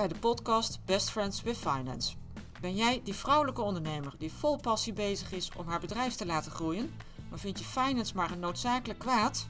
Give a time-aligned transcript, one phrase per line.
[0.00, 2.14] bij de podcast Best Friends with Finance.
[2.60, 6.52] Ben jij die vrouwelijke ondernemer die vol passie bezig is om haar bedrijf te laten
[6.52, 6.94] groeien,
[7.28, 9.48] maar vind je finance maar een noodzakelijk kwaad?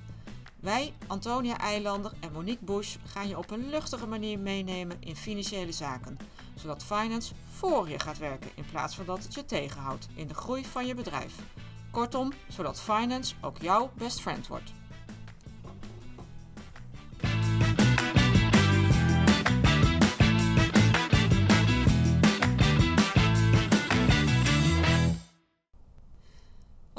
[0.60, 5.72] Wij, Antonia Eilander en Monique Bush, gaan je op een luchtige manier meenemen in financiële
[5.72, 6.18] zaken,
[6.54, 10.34] zodat finance voor je gaat werken in plaats van dat het je tegenhoudt in de
[10.34, 11.34] groei van je bedrijf.
[11.90, 14.72] Kortom, zodat finance ook jouw best friend wordt.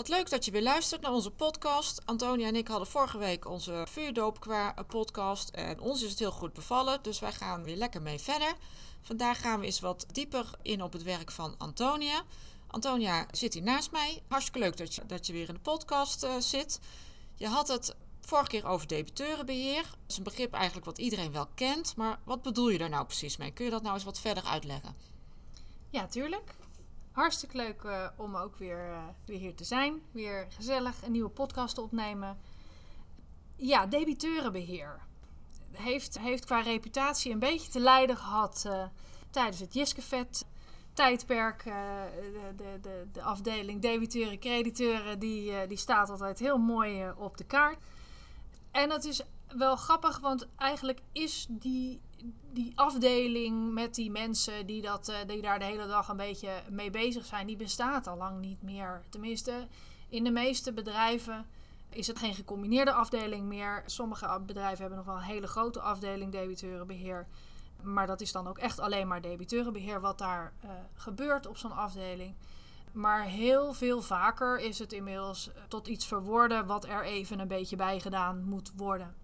[0.01, 2.05] Wat leuk dat je weer luistert naar onze podcast.
[2.05, 5.49] Antonia en ik hadden vorige week onze vuurdoop qua podcast.
[5.49, 8.53] En ons is het heel goed bevallen, dus wij gaan weer lekker mee verder.
[9.01, 12.23] Vandaag gaan we eens wat dieper in op het werk van Antonia.
[12.67, 14.21] Antonia zit hier naast mij.
[14.27, 16.79] Hartstikke leuk dat je, dat je weer in de podcast uh, zit.
[17.35, 19.81] Je had het vorige keer over debiteurenbeheer.
[19.81, 21.95] Dat is een begrip eigenlijk wat iedereen wel kent.
[21.95, 23.51] Maar wat bedoel je daar nou precies mee?
[23.51, 24.95] Kun je dat nou eens wat verder uitleggen?
[25.89, 26.53] Ja, tuurlijk.
[27.11, 30.01] Hartstikke leuk uh, om ook weer, uh, weer hier te zijn.
[30.11, 32.39] Weer gezellig een nieuwe podcast opnemen.
[33.55, 34.99] Ja, debiteurenbeheer.
[35.71, 38.83] Heeft, heeft qua reputatie een beetje te lijden gehad uh,
[39.29, 40.45] tijdens het Jiskevet
[40.93, 41.63] tijdperk.
[41.63, 47.43] de, de, de, de, afdeling debiteuren, crediteuren, die, die staat altijd heel mooi op de
[47.43, 47.77] kaart.
[48.71, 52.01] En dat is wel grappig, want eigenlijk is die
[52.51, 56.51] die afdeling met die mensen die, dat, uh, die daar de hele dag een beetje
[56.69, 59.01] mee bezig zijn, die bestaat al lang niet meer.
[59.09, 59.67] Tenminste,
[60.09, 61.45] in de meeste bedrijven
[61.89, 63.83] is het geen gecombineerde afdeling meer.
[63.85, 67.27] Sommige bedrijven hebben nog wel een hele grote afdeling debiteurenbeheer.
[67.81, 71.75] Maar dat is dan ook echt alleen maar debiteurenbeheer wat daar uh, gebeurt op zo'n
[71.75, 72.35] afdeling.
[72.91, 77.75] Maar heel veel vaker is het inmiddels tot iets verworden wat er even een beetje
[77.75, 79.15] bij gedaan moet worden.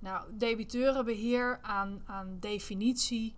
[0.00, 3.34] Nou, debiteurenbeheer aan, aan definitie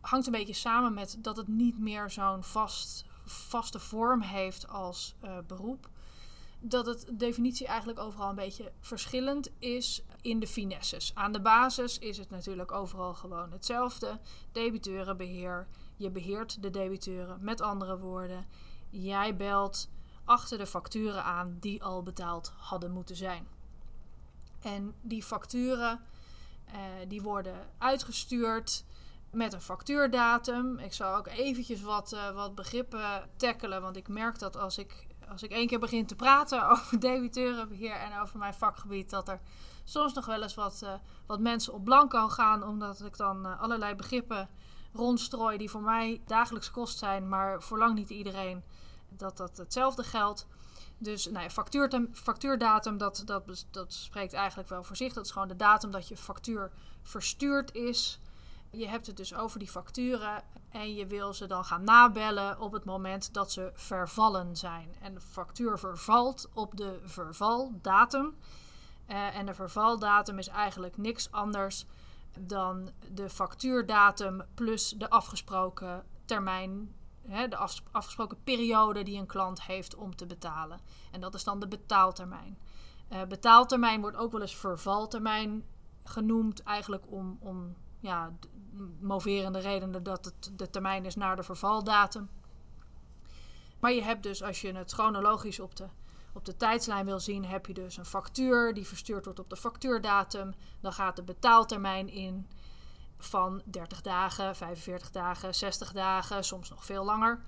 [0.00, 5.14] hangt een beetje samen met dat het niet meer zo'n vast, vaste vorm heeft als
[5.24, 5.88] uh, beroep.
[6.60, 11.14] Dat het definitie eigenlijk overal een beetje verschillend is in de finesses.
[11.14, 14.20] Aan de basis is het natuurlijk overal gewoon hetzelfde.
[14.52, 15.66] Debiteurenbeheer.
[15.96, 17.38] Je beheert de debiteuren.
[17.40, 18.46] Met andere woorden,
[18.90, 19.88] jij belt
[20.24, 23.46] achter de facturen aan die al betaald hadden moeten zijn.
[24.66, 26.00] En die facturen
[26.68, 26.74] uh,
[27.08, 28.84] die worden uitgestuurd
[29.30, 30.78] met een factuurdatum.
[30.78, 35.06] Ik zal ook eventjes wat, uh, wat begrippen tackelen, want ik merk dat als ik,
[35.28, 39.40] als ik één keer begin te praten over debiteurenbeheer en over mijn vakgebied, dat er
[39.84, 40.92] soms nog wel eens wat, uh,
[41.26, 44.48] wat mensen op blanco gaan, omdat ik dan allerlei begrippen
[44.92, 48.64] rondstrooi die voor mij dagelijks kost zijn, maar voor lang niet iedereen
[49.08, 50.46] dat dat hetzelfde geldt.
[50.98, 55.12] Dus nou ja, factuur, factuurdatum, dat, dat, dat spreekt eigenlijk wel voor zich.
[55.12, 56.70] Dat is gewoon de datum dat je factuur
[57.02, 58.20] verstuurd is.
[58.70, 62.72] Je hebt het dus over die facturen en je wil ze dan gaan nabellen op
[62.72, 64.94] het moment dat ze vervallen zijn.
[65.00, 68.34] En de factuur vervalt op de vervaldatum.
[69.08, 71.84] Uh, en de vervaldatum is eigenlijk niks anders
[72.38, 76.94] dan de factuurdatum plus de afgesproken termijn
[77.28, 77.56] hè, de
[77.92, 80.80] afgesproken periode die een klant heeft om te betalen.
[81.10, 82.58] En dat is dan de betaaltermijn.
[83.12, 85.64] Uh, betaaltermijn wordt ook wel eens vervaltermijn
[86.04, 88.32] genoemd, eigenlijk om, om ja,
[89.00, 92.28] moverende redenen dat het de termijn is naar de vervaldatum.
[93.78, 95.86] Maar je hebt dus, als je het chronologisch op de,
[96.32, 99.56] op de tijdslijn wil zien, heb je dus een factuur die verstuurd wordt op de
[99.56, 100.54] factuurdatum.
[100.80, 102.48] Dan gaat de betaaltermijn in
[103.18, 107.40] van 30 dagen, 45 dagen, 60 dagen, soms nog veel langer.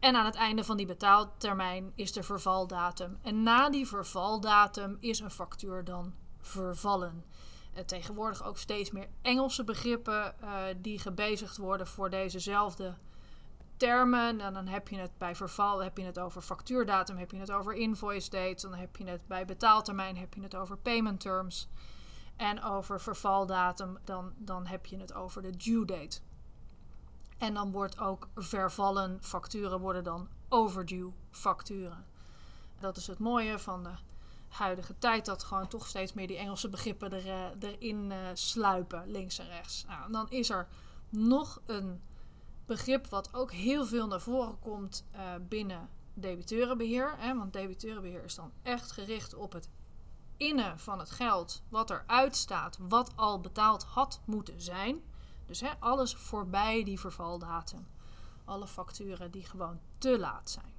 [0.00, 3.18] En aan het einde van die betaaltermijn is de vervaldatum.
[3.22, 7.24] En na die vervaldatum is een factuur dan vervallen.
[7.74, 12.94] Uh, tegenwoordig ook steeds meer Engelse begrippen uh, die gebezigd worden voor dezezelfde
[13.76, 14.40] termen.
[14.40, 17.50] En dan heb je het bij verval heb je het over factuurdatum, heb je het
[17.50, 21.68] over invoice date, dan heb je het bij betaaltermijn, heb je het over payment terms.
[22.36, 26.20] En over vervaldatum, dan, dan heb je het over de due date.
[27.38, 32.04] En dan wordt ook vervallen facturen worden dan overdue facturen.
[32.80, 33.92] Dat is het mooie van de
[34.48, 39.10] huidige tijd, dat gewoon toch steeds meer die Engelse begrippen er, uh, erin uh, sluipen,
[39.10, 39.84] links en rechts.
[39.86, 40.68] Nou, dan is er
[41.08, 42.02] nog een
[42.66, 47.14] begrip wat ook heel veel naar voren komt uh, binnen debiteurenbeheer.
[47.18, 49.68] Hè, want debiteurenbeheer is dan echt gericht op het
[50.76, 55.02] van het geld wat eruit staat, wat al betaald had moeten zijn.
[55.46, 57.86] Dus hè, alles voorbij die vervaldatum.
[58.44, 60.72] Alle facturen die gewoon te laat zijn.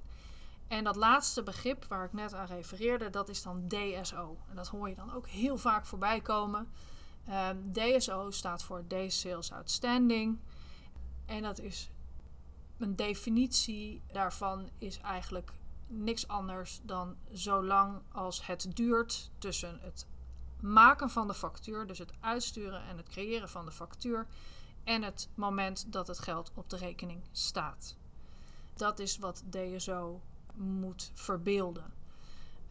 [0.68, 4.38] En dat laatste begrip waar ik net aan refereerde, dat is dan DSO.
[4.48, 6.72] En dat hoor je dan ook heel vaak voorbij komen.
[7.26, 10.38] Ehm, DSO staat voor Days Sales Outstanding.
[11.26, 11.90] En dat is
[12.78, 15.52] een definitie daarvan is eigenlijk
[15.86, 20.06] niks anders dan zolang als het duurt tussen het
[20.60, 24.26] maken van de factuur, dus het uitsturen en het creëren van de factuur,
[24.84, 27.96] en het moment dat het geld op de rekening staat.
[28.74, 30.20] Dat is wat DSO
[30.54, 31.92] moet verbeelden.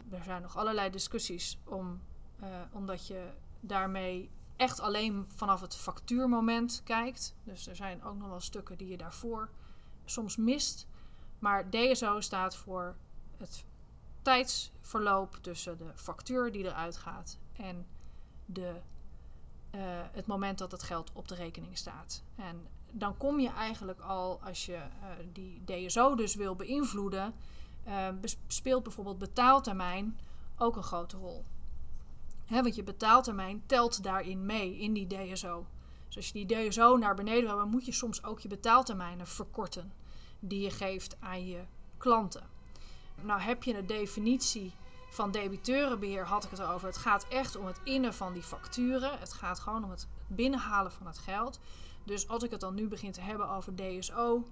[0.10, 2.02] Er zijn nog allerlei discussies om,
[2.44, 3.30] uh, omdat je
[3.60, 7.36] daarmee echt alleen vanaf het factuurmoment kijkt.
[7.44, 9.50] Dus er zijn ook nog wel stukken die je daarvoor
[10.06, 10.88] soms mist.
[11.40, 12.96] Maar DSO staat voor
[13.40, 13.66] het
[14.22, 17.86] tijdsverloop tussen de factuur die eruit gaat en
[18.46, 18.74] de,
[19.76, 22.24] uh, het moment dat het geld op de rekening staat.
[22.36, 27.34] En dan kom je eigenlijk al, als je uh, die DSO dus wil beïnvloeden,
[27.88, 28.08] uh,
[28.48, 30.20] speelt bijvoorbeeld betaaltermijn
[30.58, 31.46] ook een grote rol.
[32.48, 35.66] Want je betaaltermijn telt daarin mee, in die DSO.
[36.08, 39.28] Dus als je die DSO naar beneden wil, dan moet je soms ook je betaaltermijnen
[39.28, 39.94] verkorten
[40.40, 41.64] die je geeft aan je
[41.98, 42.55] klanten.
[43.22, 44.74] Nou heb je een definitie
[45.10, 46.88] van debiteurenbeheer, had ik het over.
[46.88, 49.20] Het gaat echt om het innen van die facturen.
[49.20, 51.60] Het gaat gewoon om het binnenhalen van het geld.
[52.04, 54.44] Dus als ik het dan nu begin te hebben over DSO,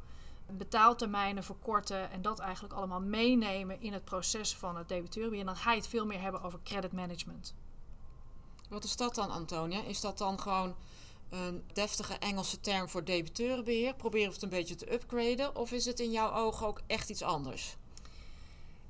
[0.51, 5.71] betaaltermijnen verkorten en dat eigenlijk allemaal meenemen in het proces van het debiteurenbeheer, dan ga
[5.71, 7.55] je het veel meer hebben over credit management.
[8.69, 9.83] Wat is dat dan, Antonia?
[9.83, 10.75] Is dat dan gewoon
[11.29, 13.95] een deftige Engelse term voor debiteurenbeheer?
[13.95, 15.55] Proberen we het een beetje te upgraden?
[15.55, 17.77] Of is het in jouw ogen ook echt iets anders?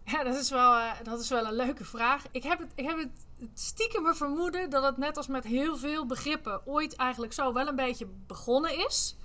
[0.06, 2.26] Ja, dat is wel, uh, dat is wel een leuke vraag.
[2.32, 6.06] Ik heb, het, ik heb het stiekem vermoeden dat het net als met heel veel
[6.06, 9.16] begrippen ooit eigenlijk zo wel een beetje begonnen is.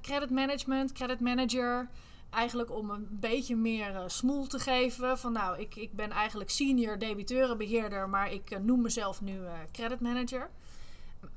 [0.00, 1.88] Credit management, credit manager.
[2.30, 5.18] Eigenlijk om een beetje meer uh, smoel te geven.
[5.18, 9.40] Van nou, ik, ik ben eigenlijk senior debiteurenbeheerder, maar ik uh, noem mezelf nu
[9.72, 10.50] credit manager.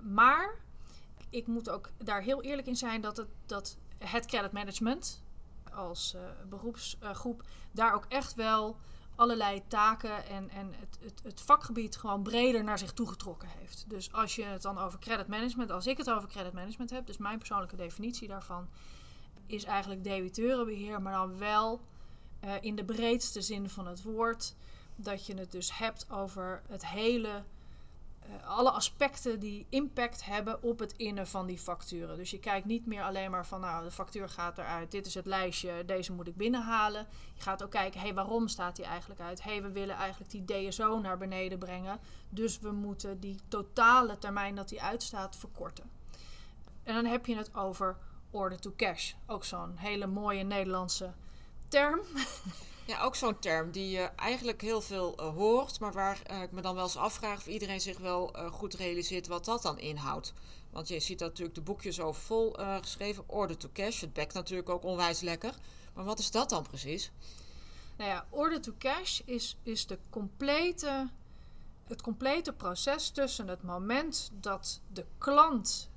[0.02, 0.56] Maar
[1.30, 5.22] ik moet ook daar heel eerlijk in zijn dat het, dat het credit management
[5.74, 8.78] als uh, beroepsgroep daar ook echt wel
[9.16, 13.86] allerlei taken en, en het, het, het, vakgebied gewoon breder naar zich toegetrokken heeft.
[13.88, 17.06] Dus als je het dan over credit management, als ik het over credit management heb,
[17.06, 18.70] dus mijn persoonlijke definitie daarvan,
[19.46, 21.82] is eigenlijk debiteurenbeheer, maar dan wel
[22.44, 24.56] uh, in de breedste zin van het woord.
[24.96, 27.44] Dat je het dus hebt over het hele
[28.46, 32.18] alle aspecten die impact hebben op het innen van die facturen.
[32.18, 35.14] Dus je kijkt niet meer alleen maar van, nou, de factuur gaat eruit, dit is
[35.14, 37.08] het lijstje, deze moet ik binnenhalen.
[37.34, 39.44] Je gaat ook kijken, hé, hey, waarom staat die eigenlijk uit?
[39.44, 42.00] Hé, hey, we willen eigenlijk die DSO naar beneden brengen,
[42.30, 45.90] dus we moeten die totale termijn dat die uitstaat verkorten.
[46.84, 47.98] En dan heb je het over
[48.32, 51.14] order to cash, ook zo'n hele mooie Nederlandse
[51.68, 52.00] term.
[52.90, 56.52] Ja, ook zo'n term die je eigenlijk heel veel uh, hoort, maar waar uh, ik
[56.52, 59.80] me dan wel eens afvraag of iedereen zich wel uh, goed realiseert wat dat dan
[59.80, 60.34] inhoudt.
[60.70, 62.52] Want je ziet natuurlijk de boekjes over vol
[62.82, 64.02] geschreven, order to cash.
[64.02, 65.54] Het bekt natuurlijk ook onwijs lekker.
[65.94, 67.12] Maar wat is dat dan precies?
[67.98, 71.10] Nou ja, order to cash is, is de complete,
[71.88, 75.90] het complete proces tussen het moment dat de klant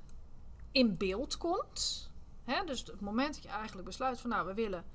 [0.71, 2.09] in beeld komt.
[2.43, 4.85] Hè, dus het moment dat je eigenlijk besluit van nou, we willen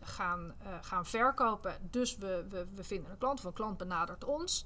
[0.00, 1.78] gaan, uh, gaan verkopen.
[1.90, 4.64] Dus we, we, we vinden een klant of een klant benadert ons.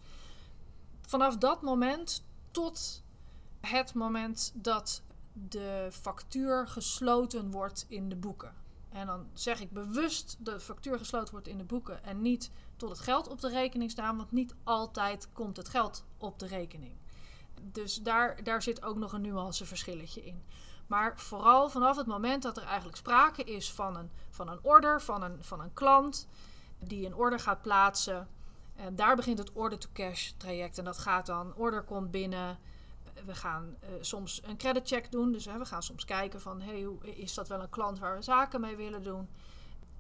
[1.01, 3.03] Vanaf dat moment tot
[3.61, 8.55] het moment dat de factuur gesloten wordt in de boeken.
[8.89, 12.91] En dan zeg ik bewust de factuur gesloten wordt in de boeken en niet tot
[12.91, 16.93] het geld op de rekening staan, want niet altijd komt het geld op de rekening.
[17.63, 20.43] Dus daar, daar zit ook nog een nuanceverschilletje in.
[20.91, 25.03] Maar vooral vanaf het moment dat er eigenlijk sprake is van een, van een order,
[25.03, 26.29] van een, van een klant
[26.79, 28.29] die een order gaat plaatsen.
[28.75, 30.79] En daar begint het order-to-cash traject.
[30.79, 32.59] En dat gaat dan, order komt binnen.
[33.25, 35.33] We gaan uh, soms een creditcheck doen.
[35.33, 38.61] Dus we gaan soms kijken van, hey, is dat wel een klant waar we zaken
[38.61, 39.29] mee willen doen?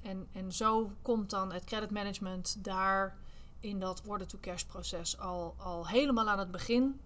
[0.02, 3.16] En, en zo komt dan het creditmanagement daar
[3.60, 7.00] in dat order-to-cash proces al, al helemaal aan het begin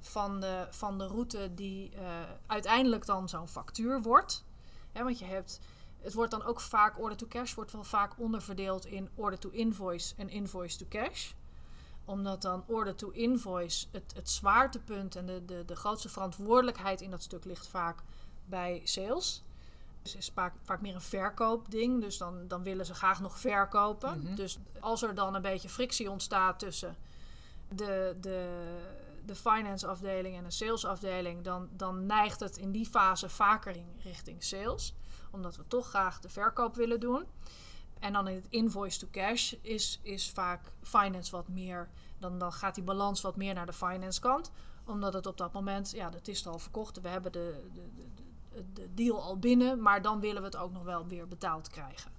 [0.00, 2.00] van de, van de route die uh,
[2.46, 4.44] uiteindelijk dan zo'n factuur wordt.
[4.92, 5.60] Want je hebt,
[6.00, 9.48] het wordt dan ook vaak, order to cash wordt wel vaak onderverdeeld in order to
[9.50, 11.32] invoice en invoice to cash.
[12.04, 17.10] Omdat dan order to invoice het, het zwaartepunt en de, de, de grootste verantwoordelijkheid in
[17.10, 18.02] dat stuk ligt vaak
[18.44, 19.42] bij sales.
[20.02, 22.00] Dus is vaak, vaak meer een verkoopding.
[22.00, 24.18] Dus dan, dan willen ze graag nog verkopen.
[24.18, 24.34] Mm-hmm.
[24.34, 26.96] Dus als er dan een beetje frictie ontstaat tussen
[27.68, 28.46] de, de,
[29.28, 33.76] de finance afdeling en een sales afdeling, dan, dan neigt het in die fase vaker
[33.76, 34.94] in richting sales.
[35.30, 37.26] Omdat we toch graag de verkoop willen doen.
[37.98, 41.88] En dan in het invoice to cash is, is vaak finance wat meer.
[42.18, 44.50] Dan, dan gaat die balans wat meer naar de finance kant.
[44.84, 47.00] Omdat het op dat moment, ja, dat is al verkocht.
[47.00, 50.72] We hebben de, de, de, de deal al binnen, maar dan willen we het ook
[50.72, 52.12] nog wel weer betaald krijgen.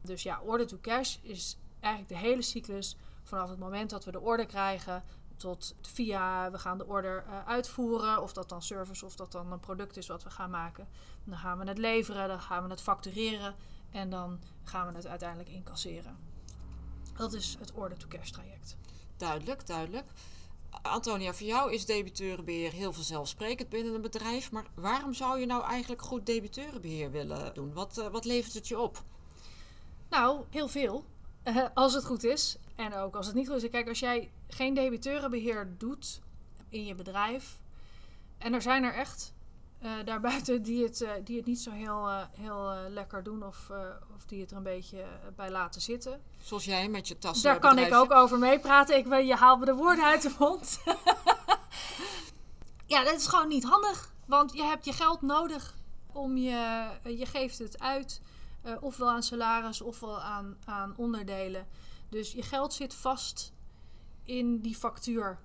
[0.00, 4.10] Dus ja, order to cash is eigenlijk de hele cyclus vanaf het moment dat we
[4.10, 5.02] de order krijgen
[5.44, 9.52] tot via we gaan de order uh, uitvoeren, of dat dan service of dat dan
[9.52, 10.88] een product is wat we gaan maken.
[11.24, 13.54] Dan gaan we het leveren, dan gaan we het factureren
[13.90, 16.16] en dan gaan we het uiteindelijk incasseren.
[17.16, 18.76] Dat is het order to cash traject.
[19.16, 20.06] Duidelijk, duidelijk.
[20.82, 24.50] Antonia, voor jou is debiteurenbeheer heel vanzelfsprekend binnen een bedrijf.
[24.52, 27.72] Maar waarom zou je nou eigenlijk goed debiteurenbeheer willen doen?
[27.72, 29.02] Wat, uh, wat levert het je op?
[30.10, 31.04] Nou, heel veel.
[31.44, 32.58] Uh, als het goed is.
[32.74, 33.70] En ook als het niet goed is.
[33.70, 36.20] Kijk, als jij geen debiteurenbeheer doet
[36.68, 37.58] in je bedrijf.
[38.38, 39.32] En er zijn er echt
[39.84, 43.70] uh, daarbuiten die het, uh, die het niet zo heel, uh, heel lekker doen of,
[44.14, 45.04] of die het er een beetje
[45.36, 46.22] bij laten zitten.
[46.42, 47.42] Zoals jij met je tas.
[47.42, 48.96] Daar kan ik ook over meepraten.
[48.96, 50.82] Ik weet, je haalt me de woorden uit de mond.
[52.94, 54.12] ja, dat is gewoon niet handig.
[54.26, 55.74] Want je hebt je geld nodig
[56.12, 56.86] om je.
[57.02, 58.20] Je geeft het uit.
[58.80, 61.66] ofwel aan salaris ofwel aan, aan onderdelen.
[62.14, 63.52] Dus je geld zit vast
[64.22, 65.38] in die factuur.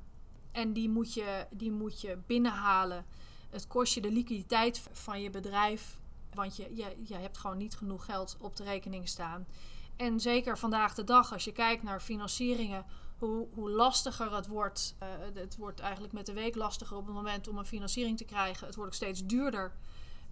[0.52, 3.06] En die moet je, die moet je binnenhalen.
[3.50, 6.00] Het kost je de liquiditeit van je bedrijf.
[6.34, 9.48] Want je, je, je hebt gewoon niet genoeg geld op de rekening staan.
[9.96, 12.86] En zeker vandaag de dag, als je kijkt naar financieringen,
[13.18, 14.96] hoe, hoe lastiger het wordt.
[15.04, 18.26] Uh, het wordt eigenlijk met de week lastiger op het moment om een financiering te
[18.26, 18.66] krijgen.
[18.66, 19.74] Het wordt ook steeds duurder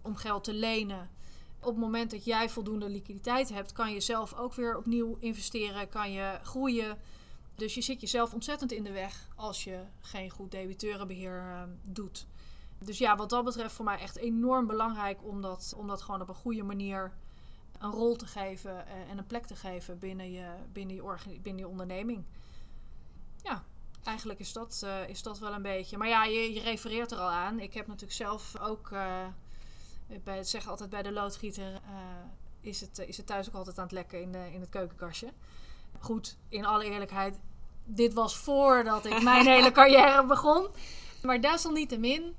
[0.01, 1.09] om geld te lenen.
[1.59, 5.89] Op het moment dat jij voldoende liquiditeit hebt, kan je zelf ook weer opnieuw investeren,
[5.89, 6.97] kan je groeien.
[7.55, 12.27] Dus je zit jezelf ontzettend in de weg als je geen goed debiteurenbeheer uh, doet.
[12.79, 16.21] Dus ja, wat dat betreft voor mij echt enorm belangrijk om dat, om dat gewoon
[16.21, 17.13] op een goede manier
[17.79, 21.61] een rol te geven uh, en een plek te geven binnen je, binnen je, binnen
[21.63, 22.25] je onderneming.
[23.43, 23.63] Ja,
[24.03, 25.97] eigenlijk is dat, uh, is dat wel een beetje.
[25.97, 27.59] Maar ja, je, je refereert er al aan.
[27.59, 29.25] Ik heb natuurlijk zelf ook, uh,
[30.23, 31.81] bij zeggen altijd bij de loodgieter,
[32.61, 35.27] is, het, is het thuis ook altijd aan het lekken in, de, in het keukenkastje.
[35.99, 37.39] Goed, in alle eerlijkheid,
[37.85, 40.67] dit was voordat ik mijn hele carrière begon.
[41.21, 42.35] Maar desalniettemin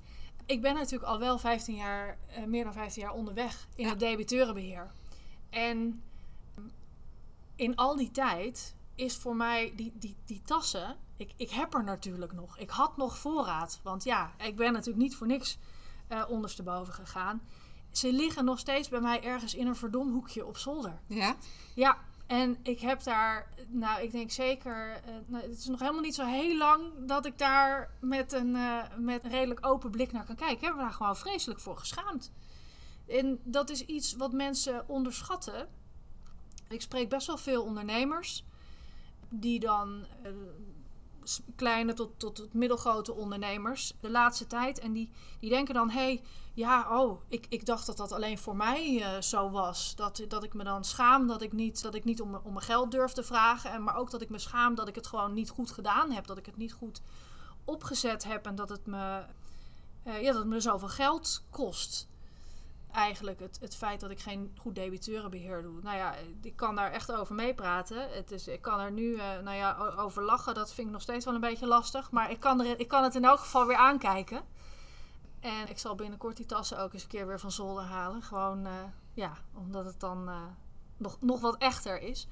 [0.49, 3.91] ik ben natuurlijk al wel 15 jaar, uh, meer dan 15 jaar onderweg in ja.
[3.91, 4.91] het debiteurenbeheer.
[5.51, 6.03] En
[7.57, 10.97] in al die tijd is voor mij die, die, die tassen.
[11.17, 12.59] Ik, ik heb er natuurlijk nog.
[12.59, 13.81] Ik had nog voorraad.
[13.83, 15.59] Want ja, ik ben natuurlijk niet voor niks
[16.09, 17.43] uh, ondersteboven gegaan.
[17.99, 21.01] Ze liggen nog steeds bij mij ergens in een verdomhoekje op zolder.
[21.07, 21.37] Ja?
[21.75, 26.01] Ja, en ik heb daar, nou, ik denk zeker, uh, nou, het is nog helemaal
[26.01, 30.13] niet zo heel lang dat ik daar met een, uh, met een redelijk open blik
[30.13, 30.57] naar kan kijken.
[30.57, 32.33] Ik heb me daar gewoon vreselijk voor geschaamd.
[33.07, 35.69] En dat is iets wat mensen onderschatten.
[36.69, 38.45] Ik spreek best wel veel ondernemers
[39.29, 40.31] die dan uh,
[41.57, 44.79] kleine tot, tot, tot middelgrote ondernemers de laatste tijd.
[44.79, 46.23] En die, die denken dan, hé, hey,
[46.59, 49.95] ja, oh, ik, ik dacht dat dat alleen voor mij uh, zo was.
[49.97, 52.65] Dat, dat ik me dan schaam dat ik niet, dat ik niet om, om mijn
[52.65, 53.71] geld durf te vragen.
[53.71, 56.27] En, maar ook dat ik me schaam dat ik het gewoon niet goed gedaan heb.
[56.27, 57.01] Dat ik het niet goed
[57.65, 59.23] opgezet heb en dat het me,
[60.07, 62.09] uh, ja, dat het me zoveel geld kost
[62.93, 65.81] eigenlijk het, het feit dat ik geen goed debiteurenbeheer doe.
[65.83, 68.11] Nou ja, ik kan daar echt over meepraten.
[68.11, 70.55] Het is, ik kan er nu uh, nou ja, over lachen.
[70.55, 72.11] Dat vind ik nog steeds wel een beetje lastig.
[72.11, 74.43] Maar ik kan, er, ik kan het in elk geval weer aankijken.
[75.41, 78.23] En ik zal binnenkort die tassen ook eens een keer weer van zolder halen.
[78.23, 78.73] Gewoon, uh,
[79.15, 80.43] ja, omdat het dan uh,
[80.97, 82.29] nog, nog wat echter is.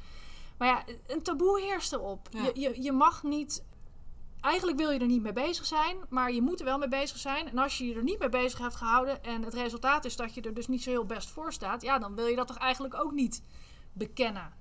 [0.59, 2.29] Maar ja, een taboe heerst erop.
[2.31, 2.43] Ja.
[2.43, 3.65] Je, je, je mag niet
[4.41, 7.19] eigenlijk wil je er niet mee bezig zijn, maar je moet er wel mee bezig
[7.19, 7.49] zijn.
[7.49, 10.35] En als je je er niet mee bezig hebt gehouden en het resultaat is dat
[10.35, 12.59] je er dus niet zo heel best voor staat, ja, dan wil je dat toch
[12.59, 13.43] eigenlijk ook niet
[13.93, 14.53] bekennen.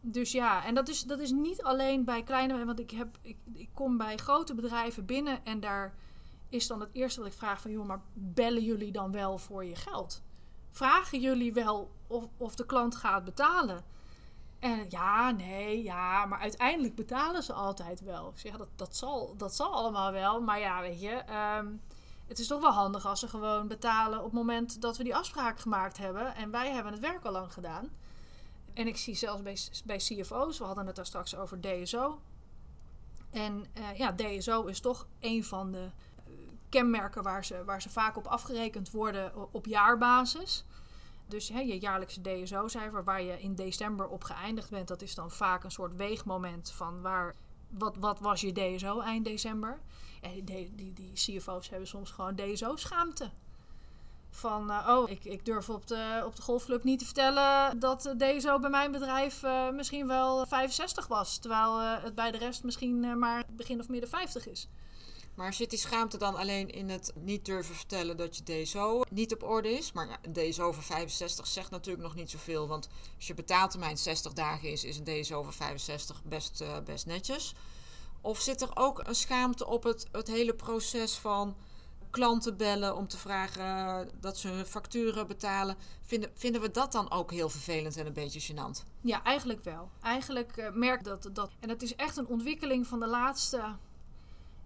[0.00, 3.36] Dus ja, en dat is, dat is niet alleen bij kleine, want ik, heb, ik,
[3.52, 5.94] ik kom bij grote bedrijven binnen en daar
[6.48, 9.64] is dan het eerste wat ik vraag van, joh, maar bellen jullie dan wel voor
[9.64, 10.22] je geld?
[10.70, 13.84] Vragen jullie wel of, of de klant gaat betalen?
[14.58, 18.32] En ja, nee, ja, maar uiteindelijk betalen ze altijd wel.
[18.36, 20.40] Ja, dat, dat, zal, dat zal allemaal wel.
[20.40, 21.22] Maar ja, weet je,
[21.58, 21.80] um,
[22.26, 25.16] het is toch wel handig als ze gewoon betalen op het moment dat we die
[25.16, 26.34] afspraak gemaakt hebben.
[26.34, 27.90] En wij hebben het werk al lang gedaan.
[28.72, 32.20] En ik zie zelfs bij, bij CFO's, we hadden het daar straks over DSO.
[33.30, 35.90] En uh, ja, DSO is toch een van de
[36.74, 40.64] kenmerken waar ze, waar ze vaak op afgerekend worden op jaarbasis.
[41.26, 45.30] Dus hè, je jaarlijkse DSO-cijfer, waar je in december op geëindigd bent, dat is dan
[45.30, 47.34] vaak een soort weegmoment van waar,
[47.68, 49.80] wat, wat was je DSO eind december.
[50.20, 53.30] En die, die, die CFO's hebben soms gewoon DSO-schaamte.
[54.30, 58.14] Van, uh, oh, ik, ik durf op de, op de golfclub niet te vertellen dat
[58.16, 61.38] DSO bij mijn bedrijf uh, misschien wel 65 was.
[61.38, 64.68] Terwijl uh, het bij de rest misschien maar begin of midden 50 is.
[65.34, 69.34] Maar zit die schaamte dan alleen in het niet durven vertellen dat je DSO niet
[69.34, 69.92] op orde is?
[69.92, 72.68] Maar een DSO van 65 zegt natuurlijk nog niet zoveel.
[72.68, 77.06] Want als je betaaltermijn 60 dagen is, is een DSO van 65 best, uh, best
[77.06, 77.54] netjes.
[78.20, 81.56] Of zit er ook een schaamte op het, het hele proces van
[82.10, 85.76] klanten bellen om te vragen dat ze hun facturen betalen.
[86.02, 88.84] Vinden, vinden we dat dan ook heel vervelend en een beetje gênant?
[89.00, 89.90] Ja, eigenlijk wel.
[90.02, 91.50] Eigenlijk uh, merk dat dat.
[91.60, 93.76] En het is echt een ontwikkeling van de laatste.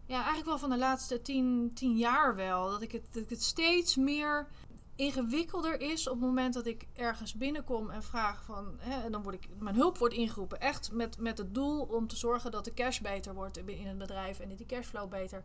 [0.09, 2.71] Ja, eigenlijk wel van de laatste tien, tien jaar wel.
[2.71, 4.49] Dat ik, het, dat het steeds meer
[4.95, 8.77] ingewikkelder is op het moment dat ik ergens binnenkom en vraag van.
[8.79, 9.49] Hè, en dan word ik.
[9.59, 10.61] Mijn hulp wordt ingeroepen.
[10.61, 13.99] Echt met, met het doel om te zorgen dat de cash beter wordt in het
[13.99, 15.45] bedrijf en dat die cashflow beter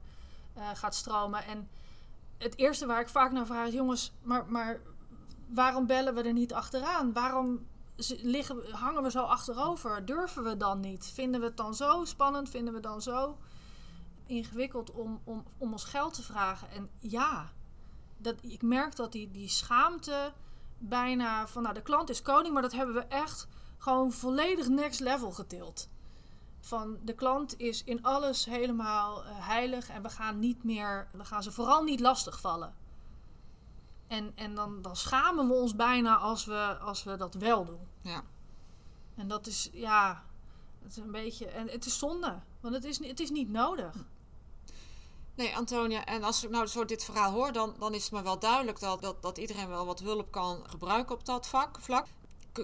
[0.57, 1.45] uh, gaat stromen.
[1.45, 1.69] En
[2.37, 4.81] het eerste waar ik vaak naar vraag is: jongens, maar, maar
[5.47, 7.13] waarom bellen we er niet achteraan?
[7.13, 7.67] Waarom
[8.21, 10.05] liggen, hangen we zo achterover?
[10.05, 11.11] Durven we dan niet?
[11.13, 12.49] Vinden we het dan zo spannend?
[12.49, 13.37] Vinden we dan zo
[14.25, 16.69] ingewikkeld om, om, om ons geld te vragen?
[16.69, 17.51] En ja,
[18.17, 20.33] dat, ik merk dat die, die schaamte
[20.77, 24.99] bijna van nou de klant is koning, maar dat hebben we echt gewoon volledig next
[24.99, 25.89] level getild
[26.65, 31.25] van de klant is in alles helemaal uh, heilig en we gaan niet meer, we
[31.25, 32.75] gaan ze vooral niet lastigvallen.
[34.07, 37.87] En, en dan, dan schamen we ons bijna als we, als we dat wel doen.
[38.01, 38.23] Ja.
[39.15, 40.23] En dat is, ja,
[40.81, 43.95] het is een beetje, en het is zonde, want het is, het is niet nodig.
[45.35, 48.21] Nee, Antonia, en als ik nou zo dit verhaal hoor, dan, dan is het me
[48.21, 52.05] wel duidelijk dat, dat, dat iedereen wel wat hulp kan gebruiken op dat vak, vlak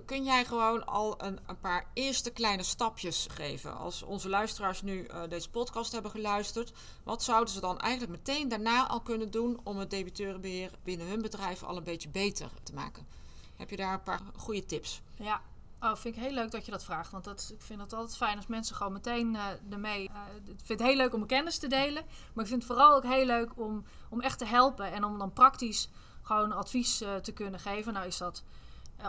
[0.06, 3.78] kun jij gewoon al een, een, paar eerste kleine stapjes geven?
[3.78, 6.72] Als onze luisteraars nu uh, deze podcast hebben geluisterd,
[7.04, 11.22] wat zouden ze dan eigenlijk meteen daarna al kunnen doen om het debiteurenbeheer binnen hun
[11.22, 13.08] bedrijf al een beetje beter te maken?
[13.56, 15.02] Heb je daar een paar goede tips?
[15.16, 15.42] Ja,
[15.82, 17.12] Oh, vind ik heel leuk dat je dat vraagt.
[17.12, 20.04] Want dat, ik vind het altijd fijn als mensen gewoon meteen uh, ermee.
[20.04, 22.04] Ik vind het heel leuk om mijn kennis te delen.
[22.34, 24.92] Maar ik vind het vooral ook heel leuk om, om echt te helpen.
[24.92, 25.90] En om dan praktisch
[26.22, 27.94] gewoon advies uh, te kunnen geven.
[27.94, 28.44] Nou is dat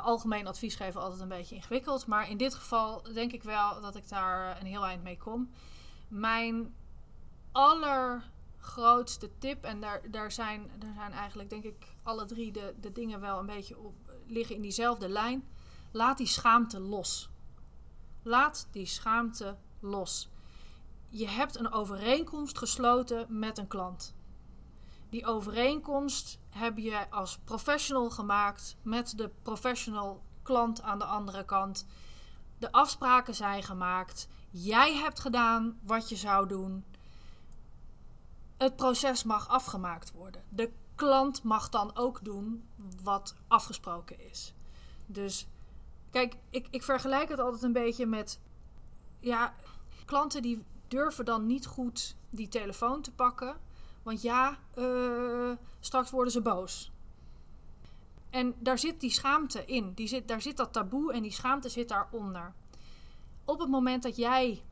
[0.03, 2.07] algemeen advies geven altijd een beetje ingewikkeld.
[2.07, 5.51] Maar in dit geval denk ik wel dat ik daar een heel eind mee kom.
[6.09, 6.75] Mijn
[7.53, 12.93] allergrootste tip, en daar, daar, zijn, daar zijn eigenlijk denk ik alle drie de, de
[12.93, 13.95] dingen wel een beetje op
[14.27, 15.49] liggen in diezelfde lijn.
[15.91, 17.31] Laat die schaamte los.
[18.23, 20.29] Laat die schaamte los.
[21.09, 24.15] Je hebt een overeenkomst gesloten met een klant.
[25.09, 31.87] Die overeenkomst heb je als professional gemaakt met de professional klant aan de andere kant.
[32.59, 34.29] De afspraken zijn gemaakt.
[34.51, 36.85] Jij hebt gedaan wat je zou doen.
[38.57, 40.43] Het proces mag afgemaakt worden.
[40.49, 42.69] De klant mag dan ook doen
[43.03, 44.55] wat afgesproken is.
[45.07, 45.47] Dus
[46.11, 48.41] kijk, ik, ik vergelijk het altijd een beetje met.
[49.21, 49.55] Ja,
[50.05, 53.57] klanten die durven dan niet goed die telefoon te pakken
[54.03, 56.91] want ja, uh, straks worden ze boos.
[58.31, 59.93] En daar zit die schaamte in.
[59.95, 62.55] Die zit, daar zit dat taboe en die schaamte zit daaronder.
[63.45, 64.63] Op het moment dat jij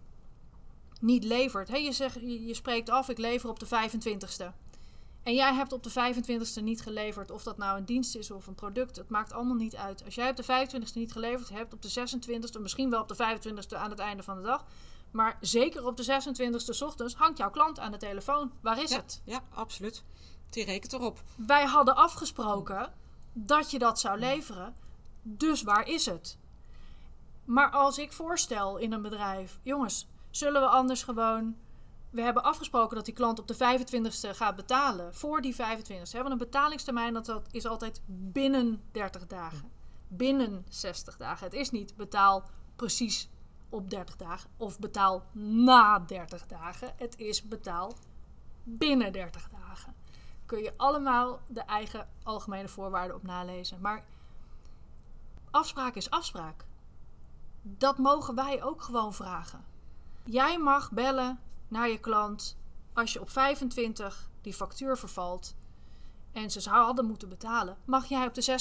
[1.01, 4.68] niet levert, hè, je, zegt, je, je spreekt af, ik lever op de 25ste.
[5.29, 8.47] En jij hebt op de 25ste niet geleverd, of dat nou een dienst is of
[8.47, 10.05] een product, het maakt allemaal niet uit.
[10.05, 13.15] Als jij op de 25ste niet geleverd hebt, op de 26ste, misschien wel op de
[13.15, 14.65] 25ste aan het einde van de dag,
[15.11, 18.53] maar zeker op de 26e ochtends hangt jouw klant aan de telefoon.
[18.61, 19.23] Waar is het?
[19.25, 20.05] Ja, absoluut.
[20.51, 21.23] Die rekent erop.
[21.37, 22.93] Wij hadden afgesproken
[23.33, 24.75] dat je dat zou leveren.
[25.23, 26.39] Dus waar is het?
[27.45, 31.57] Maar als ik voorstel in een bedrijf, jongens, zullen we anders gewoon.
[32.11, 35.15] We hebben afgesproken dat die klant op de 25ste gaat betalen.
[35.15, 36.11] Voor die 25ste.
[36.11, 39.71] hebben een betalingstermijn dat, dat is altijd binnen 30 dagen.
[40.09, 41.45] Binnen 60 dagen.
[41.45, 42.45] Het is niet betaal
[42.77, 43.29] precies
[43.69, 46.93] op 30 dagen of betaal na 30 dagen.
[46.97, 47.93] Het is betaal
[48.65, 49.95] binnen 30 dagen.
[50.47, 53.81] Kun je allemaal de eigen algemene voorwaarden op nalezen.
[53.81, 54.05] Maar
[55.51, 56.65] afspraak is afspraak.
[57.63, 59.65] Dat mogen wij ook gewoon vragen.
[60.25, 62.57] Jij mag bellen naar je klant
[62.93, 65.55] als je op 25 die factuur vervalt
[66.33, 67.77] en ze hadden moeten betalen.
[67.85, 68.59] Mag jij op de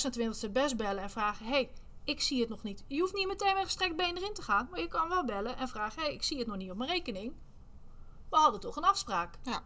[0.47, 1.71] 26e best bellen en vragen: hey,
[2.03, 2.83] ik zie het nog niet.
[2.87, 4.67] Je hoeft niet meteen met gestrekt been erin te gaan.
[4.71, 6.89] Maar je kan wel bellen en vragen: hey, ik zie het nog niet op mijn
[6.89, 7.33] rekening.
[8.29, 9.37] We hadden toch een afspraak.
[9.43, 9.63] Ja.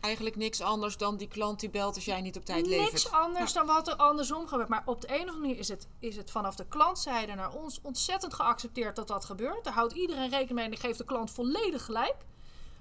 [0.00, 2.92] Eigenlijk niks anders dan die klant die belt als jij niet op tijd levert.
[2.92, 4.68] Niks anders dan wat er andersom gebeurt.
[4.68, 7.52] Maar op de een of andere manier is het, is het vanaf de klantzijde naar
[7.52, 9.64] ons ontzettend geaccepteerd dat dat gebeurt.
[9.64, 12.16] Daar houdt iedereen rekening mee en geeft de klant volledig gelijk.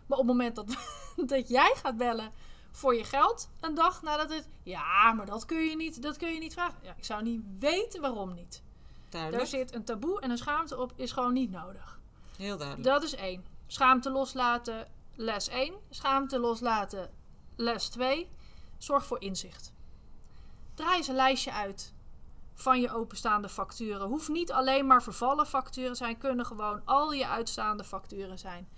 [0.10, 0.78] Maar op het moment dat,
[1.34, 2.32] dat jij gaat bellen
[2.72, 4.48] voor je geld, een dag nadat het.
[4.64, 6.80] Ja, maar dat kun je niet, dat kun je niet vragen.
[6.82, 8.64] Ja, ik zou niet weten waarom niet.
[9.10, 9.42] Duidelijk.
[9.42, 12.00] Daar zit een taboe en een schaamte op, is gewoon niet nodig.
[12.38, 12.88] Heel duidelijk.
[12.88, 13.46] Dat is één.
[13.68, 14.88] Schaamte loslaten.
[15.16, 17.12] les 1, schaamte loslaten.
[17.56, 18.30] Les 2,
[18.78, 19.74] zorg voor inzicht.
[20.74, 21.94] Draai eens een lijstje uit
[22.54, 24.08] van je openstaande facturen.
[24.08, 28.70] Hoeft niet alleen maar vervallen facturen zijn, kunnen gewoon al je uitstaande facturen zijn.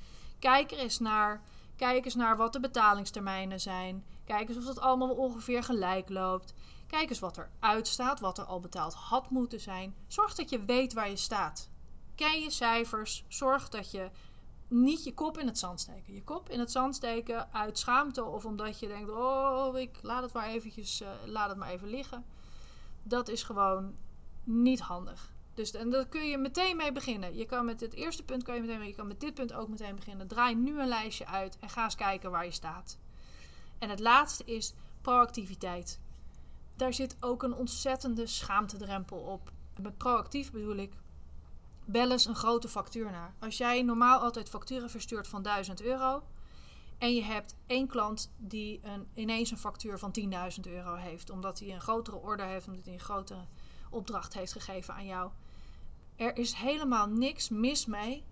[0.41, 1.41] Kijk eens naar.
[1.75, 4.05] Kijk eens naar wat de betalingstermijnen zijn.
[4.25, 6.53] Kijk eens of dat allemaal ongeveer gelijk loopt.
[6.87, 9.95] Kijk eens wat er uitstaat, wat er al betaald had moeten zijn.
[10.07, 11.69] Zorg dat je weet waar je staat.
[12.15, 13.25] Ken je cijfers.
[13.27, 14.09] Zorg dat je
[14.67, 16.13] niet je kop in het zand steken.
[16.13, 20.23] Je kop in het zand steken uit schaamte of omdat je denkt: oh, ik laat
[20.23, 22.25] het maar eventjes, uh, laat het maar even liggen.
[23.03, 23.95] Dat is gewoon
[24.43, 25.30] niet handig.
[25.53, 27.35] Dus en daar kun je meteen mee beginnen.
[27.35, 29.67] Je kan met het eerste punt kan je meteen, je kan met dit punt ook
[29.67, 30.27] meteen beginnen.
[30.27, 32.97] Draai nu een lijstje uit en ga eens kijken waar je staat.
[33.79, 35.99] En het laatste is proactiviteit.
[36.75, 39.51] Daar zit ook een ontzettende schaamtedrempel op.
[39.81, 40.93] Met proactief bedoel ik
[41.85, 43.33] bel eens een grote factuur naar.
[43.39, 46.23] Als jij normaal altijd facturen verstuurt van 1000 euro
[46.97, 50.27] en je hebt één klant die een, ineens een factuur van 10.000
[50.61, 53.45] euro heeft, omdat hij een grotere order heeft, omdat hij een grotere
[53.89, 55.31] opdracht heeft gegeven aan jou.
[56.21, 58.23] Er is helemaal niks mis mee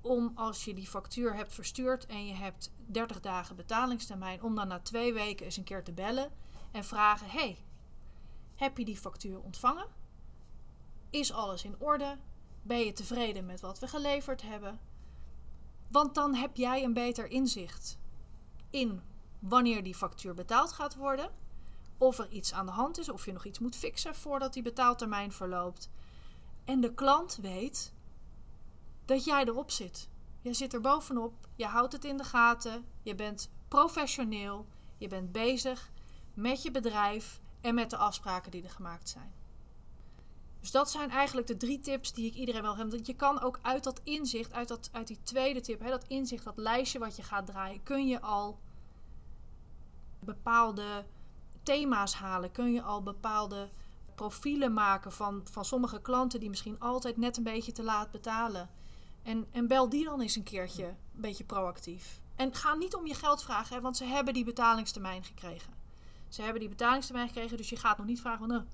[0.00, 4.68] om als je die factuur hebt verstuurd en je hebt 30 dagen betalingstermijn, om dan
[4.68, 6.30] na twee weken eens een keer te bellen
[6.72, 7.58] en vragen: Hey,
[8.56, 9.86] heb je die factuur ontvangen?
[11.10, 12.16] Is alles in orde?
[12.62, 14.80] Ben je tevreden met wat we geleverd hebben?
[15.88, 17.98] Want dan heb jij een beter inzicht
[18.70, 19.02] in
[19.38, 21.30] wanneer die factuur betaald gaat worden,
[21.98, 24.62] of er iets aan de hand is, of je nog iets moet fixen voordat die
[24.62, 25.90] betaaltermijn verloopt.
[26.64, 27.92] En de klant weet
[29.04, 30.08] dat jij erop zit.
[30.40, 34.66] Je zit er bovenop, je houdt het in de gaten, je bent professioneel,
[34.98, 35.90] je bent bezig
[36.34, 39.32] met je bedrijf en met de afspraken die er gemaakt zijn.
[40.60, 42.76] Dus dat zijn eigenlijk de drie tips die ik iedereen wil.
[42.76, 46.04] Want je kan ook uit dat inzicht, uit, dat, uit die tweede tip, hè, dat
[46.06, 48.58] inzicht, dat lijstje wat je gaat draaien, kun je al
[50.20, 51.04] bepaalde
[51.62, 52.50] thema's halen.
[52.50, 53.70] Kun je al bepaalde
[54.14, 58.70] profielen maken van, van sommige klanten die misschien altijd net een beetje te laat betalen.
[59.22, 62.20] En, en bel die dan eens een keertje een beetje proactief.
[62.36, 65.72] En ga niet om je geld vragen, hè, want ze hebben die betalingstermijn gekregen.
[66.28, 68.48] Ze hebben die betalingstermijn gekregen, dus je gaat nog niet vragen van...
[68.48, 68.64] Nou,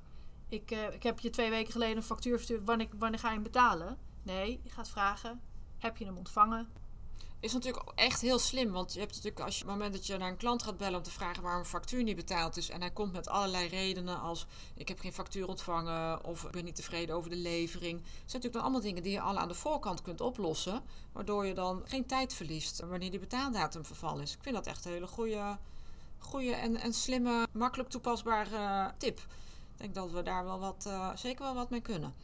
[0.49, 3.35] ik, uh, ik heb je twee weken geleden een factuur verstuurd, wanneer, wanneer ga je
[3.35, 3.99] hem betalen?
[4.23, 5.41] Nee, je gaat vragen,
[5.79, 6.69] heb je hem ontvangen?
[7.41, 10.07] Is natuurlijk echt heel slim, want je hebt natuurlijk als je op het moment dat
[10.07, 12.71] je naar een klant gaat bellen om te vragen waarom een factuur niet betaald is
[12.71, 16.65] en hij komt met allerlei redenen als ik heb geen factuur ontvangen of ik ben
[16.65, 18.01] niet tevreden over de levering.
[18.01, 21.47] Dat zijn natuurlijk dan allemaal dingen die je al aan de voorkant kunt oplossen, waardoor
[21.47, 24.33] je dan geen tijd verliest wanneer die betaaldatum verval is.
[24.33, 25.59] Ik vind dat echt een hele goede,
[26.19, 29.21] goede en, en slimme, makkelijk toepasbare tip
[29.81, 32.15] denk dat we daar wel wat, uh, zeker wel wat mee kunnen.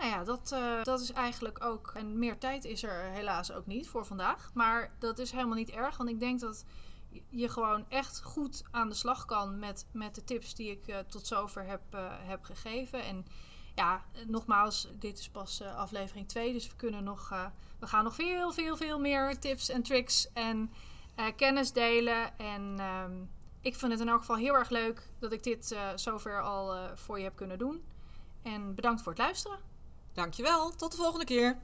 [0.00, 1.92] Nou ja, dat, uh, dat is eigenlijk ook.
[1.94, 4.50] En meer tijd is er helaas ook niet voor vandaag.
[4.54, 5.96] Maar dat is helemaal niet erg.
[5.96, 6.64] Want ik denk dat
[7.28, 10.98] je gewoon echt goed aan de slag kan met, met de tips die ik uh,
[10.98, 11.80] tot zover heb,
[12.26, 13.02] heb gegeven.
[13.02, 13.26] En
[13.74, 16.52] ja, nogmaals, dit is pas aflevering 2.
[16.52, 17.28] Dus we kunnen nog.
[17.78, 20.70] we gaan nog veel, veel, veel meer tips en tricks en
[21.36, 22.38] kennis delen.
[22.38, 22.74] En.
[22.78, 23.12] Ehm,
[23.62, 27.18] ik vind het in elk geval heel erg leuk dat ik dit zover al voor
[27.18, 27.84] je heb kunnen doen.
[28.42, 29.69] En bedankt voor het luisteren.
[30.20, 31.58] Dankjewel, tot de volgende keer.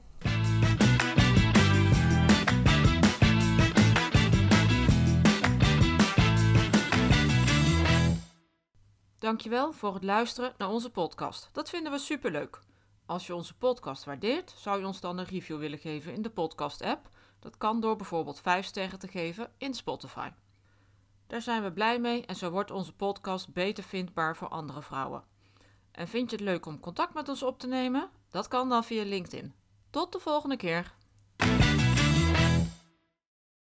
[9.19, 11.49] Dankjewel voor het luisteren naar onze podcast.
[11.51, 12.61] Dat vinden we superleuk.
[13.05, 16.29] Als je onze podcast waardeert, zou je ons dan een review willen geven in de
[16.29, 17.09] podcast-app.
[17.39, 20.29] Dat kan door bijvoorbeeld 5 sterren te geven in Spotify.
[21.27, 25.23] Daar zijn we blij mee en zo wordt onze podcast beter vindbaar voor andere vrouwen.
[25.91, 28.09] En vind je het leuk om contact met ons op te nemen?
[28.29, 29.53] Dat kan dan via LinkedIn.
[29.89, 30.95] Tot de volgende keer.